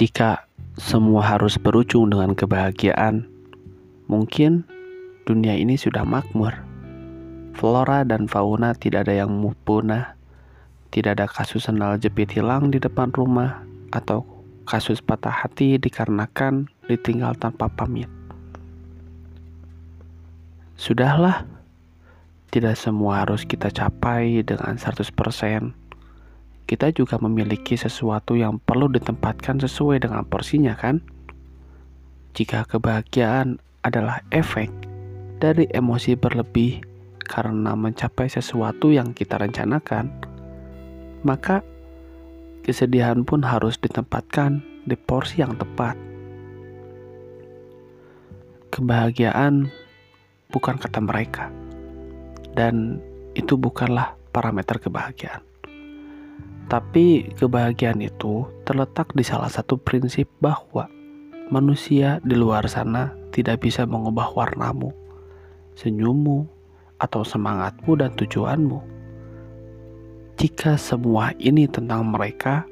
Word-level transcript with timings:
Jika 0.00 0.48
semua 0.80 1.20
harus 1.20 1.60
berujung 1.60 2.08
dengan 2.08 2.32
kebahagiaan, 2.32 3.28
mungkin 4.08 4.64
dunia 5.28 5.52
ini 5.60 5.76
sudah 5.76 6.08
makmur. 6.08 6.56
Flora 7.52 8.00
dan 8.08 8.24
fauna 8.24 8.72
tidak 8.72 9.04
ada 9.04 9.20
yang 9.20 9.36
punah, 9.68 10.16
tidak 10.88 11.20
ada 11.20 11.28
kasus 11.28 11.68
sendal 11.68 12.00
jepit 12.00 12.32
hilang 12.32 12.72
di 12.72 12.80
depan 12.80 13.12
rumah, 13.12 13.60
atau 13.92 14.24
kasus 14.64 15.04
patah 15.04 15.44
hati 15.44 15.76
dikarenakan 15.76 16.64
ditinggal 16.88 17.36
tanpa 17.36 17.68
pamit. 17.68 18.08
Sudahlah, 20.80 21.44
tidak 22.48 22.80
semua 22.80 23.28
harus 23.28 23.44
kita 23.44 23.68
capai 23.68 24.40
dengan 24.48 24.80
100%. 24.80 25.12
Kita 26.70 26.94
juga 26.94 27.18
memiliki 27.18 27.74
sesuatu 27.74 28.38
yang 28.38 28.62
perlu 28.62 28.86
ditempatkan 28.94 29.58
sesuai 29.58 30.06
dengan 30.06 30.22
porsinya 30.22 30.78
kan? 30.78 31.02
Jika 32.30 32.62
kebahagiaan 32.62 33.58
adalah 33.82 34.22
efek 34.30 34.70
dari 35.42 35.66
emosi 35.66 36.14
berlebih 36.14 36.78
karena 37.26 37.74
mencapai 37.74 38.30
sesuatu 38.30 38.94
yang 38.94 39.10
kita 39.10 39.42
rencanakan, 39.42 40.14
maka 41.26 41.66
kesedihan 42.62 43.26
pun 43.26 43.42
harus 43.42 43.74
ditempatkan 43.82 44.62
di 44.86 44.94
porsi 44.94 45.42
yang 45.42 45.58
tepat. 45.58 45.98
Kebahagiaan 48.70 49.66
bukan 50.54 50.78
kata 50.78 51.02
mereka. 51.02 51.50
Dan 52.54 53.02
itu 53.34 53.58
bukanlah 53.58 54.14
parameter 54.30 54.78
kebahagiaan. 54.78 55.49
Tapi 56.70 57.34
kebahagiaan 57.34 57.98
itu 57.98 58.46
terletak 58.62 59.10
di 59.18 59.26
salah 59.26 59.50
satu 59.50 59.74
prinsip 59.74 60.30
bahwa 60.38 60.86
manusia 61.50 62.22
di 62.22 62.38
luar 62.38 62.70
sana 62.70 63.10
tidak 63.34 63.66
bisa 63.66 63.82
mengubah 63.82 64.30
warnamu, 64.30 64.94
senyummu, 65.74 66.46
atau 67.02 67.26
semangatmu 67.26 67.98
dan 67.98 68.14
tujuanmu. 68.14 68.78
Jika 70.38 70.78
semua 70.78 71.34
ini 71.42 71.66
tentang 71.66 72.06
mereka, 72.06 72.62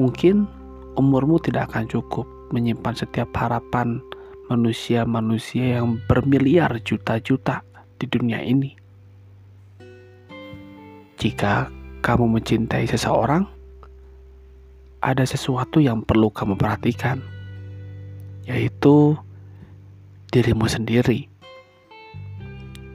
mungkin 0.00 0.48
umurmu 0.96 1.36
tidak 1.44 1.70
akan 1.70 1.86
cukup 1.92 2.24
menyimpan 2.56 2.96
setiap 2.96 3.28
harapan 3.36 4.00
manusia-manusia 4.48 5.76
yang 5.76 6.00
bermiliar 6.08 6.72
juta-juta 6.82 7.60
di 8.00 8.06
dunia 8.08 8.40
ini. 8.40 8.72
Jika 11.20 11.68
kamu 12.06 12.38
mencintai 12.38 12.86
seseorang, 12.86 13.50
ada 15.02 15.26
sesuatu 15.26 15.82
yang 15.82 16.06
perlu 16.06 16.30
kamu 16.30 16.54
perhatikan, 16.54 17.18
yaitu 18.46 19.18
dirimu 20.30 20.70
sendiri. 20.70 21.26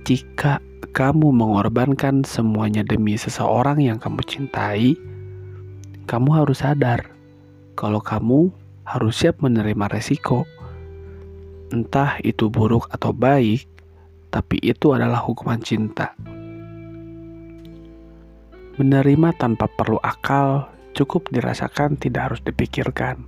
Jika 0.08 0.64
kamu 0.96 1.36
mengorbankan 1.36 2.24
semuanya 2.24 2.88
demi 2.88 3.20
seseorang 3.20 3.84
yang 3.84 4.00
kamu 4.00 4.24
cintai, 4.24 4.96
kamu 6.08 6.32
harus 6.32 6.64
sadar 6.64 7.12
kalau 7.76 8.00
kamu 8.00 8.48
harus 8.88 9.20
siap 9.20 9.44
menerima 9.44 9.92
resiko 9.92 10.48
Entah 11.72 12.20
itu 12.20 12.52
buruk 12.52 12.92
atau 12.92 13.16
baik, 13.16 13.64
tapi 14.28 14.60
itu 14.60 14.92
adalah 14.92 15.24
hukuman 15.24 15.56
cinta. 15.64 16.12
Menerima 18.80 19.36
tanpa 19.36 19.68
perlu 19.68 20.00
akal 20.00 20.70
cukup 20.96 21.28
dirasakan, 21.32 22.00
tidak 22.00 22.32
harus 22.32 22.42
dipikirkan. 22.44 23.28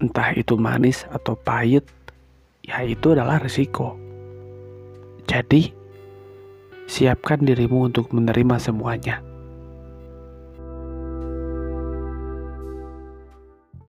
Entah 0.00 0.32
itu 0.36 0.56
manis 0.56 1.04
atau 1.08 1.36
pahit, 1.36 1.84
ya 2.64 2.84
itu 2.84 3.12
adalah 3.16 3.40
risiko. 3.40 3.96
Jadi, 5.28 5.72
siapkan 6.84 7.44
dirimu 7.44 7.88
untuk 7.92 8.10
menerima 8.10 8.56
semuanya. 8.60 9.29